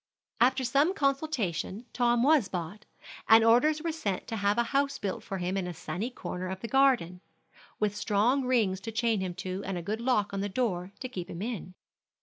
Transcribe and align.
After 0.39 0.63
some 0.63 0.95
consultation 0.95 1.85
Tom 1.93 2.23
was 2.23 2.47
bought, 2.49 2.85
and 3.29 3.43
orders 3.43 3.83
were 3.83 3.91
sent 3.91 4.25
to 4.29 4.37
have 4.37 4.57
a 4.57 4.63
house 4.73 4.97
built 4.97 5.21
for 5.23 5.37
him 5.37 5.55
in 5.55 5.67
a 5.67 5.75
sunny 5.75 6.09
corner 6.09 6.49
of 6.49 6.61
the 6.61 6.67
garden, 6.67 7.21
with 7.79 7.95
strong 7.95 8.43
rings 8.43 8.79
to 8.81 8.91
chain 8.91 9.19
him 9.21 9.35
to, 9.35 9.61
and 9.63 9.77
a 9.77 9.83
good 9.83 10.01
lock 10.01 10.33
on 10.33 10.39
the 10.39 10.49
door 10.49 10.91
to 11.01 11.07
keep 11.07 11.29
him 11.29 11.43
in. 11.43 11.75